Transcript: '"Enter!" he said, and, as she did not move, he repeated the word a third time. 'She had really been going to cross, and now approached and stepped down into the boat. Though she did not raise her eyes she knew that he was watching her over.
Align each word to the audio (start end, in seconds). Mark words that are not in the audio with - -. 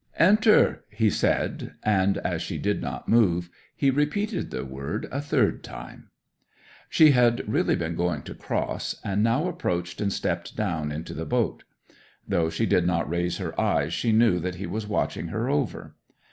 '"Enter!" 0.17 0.83
he 0.89 1.11
said, 1.11 1.75
and, 1.83 2.17
as 2.17 2.41
she 2.41 2.57
did 2.57 2.81
not 2.81 3.07
move, 3.07 3.51
he 3.75 3.91
repeated 3.91 4.49
the 4.49 4.65
word 4.65 5.07
a 5.11 5.21
third 5.21 5.63
time. 5.63 6.09
'She 6.89 7.11
had 7.11 7.47
really 7.47 7.75
been 7.75 7.93
going 7.95 8.23
to 8.23 8.33
cross, 8.33 8.99
and 9.03 9.21
now 9.21 9.47
approached 9.47 10.01
and 10.01 10.11
stepped 10.11 10.57
down 10.57 10.91
into 10.91 11.13
the 11.13 11.23
boat. 11.27 11.65
Though 12.27 12.49
she 12.49 12.65
did 12.65 12.87
not 12.87 13.07
raise 13.07 13.37
her 13.37 13.53
eyes 13.61 13.93
she 13.93 14.11
knew 14.11 14.39
that 14.39 14.55
he 14.55 14.65
was 14.65 14.87
watching 14.87 15.27
her 15.27 15.51
over. 15.51 15.95